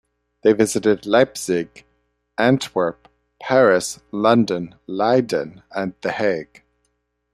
[0.41, 1.85] They visited Leipzig,
[2.35, 3.07] Antwerp,
[3.39, 6.63] Paris, London, Leiden and The Hague.